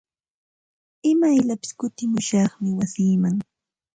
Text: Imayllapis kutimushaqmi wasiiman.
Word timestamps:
Imayllapis 1.11 1.71
kutimushaqmi 1.79 2.69
wasiiman. 2.77 3.35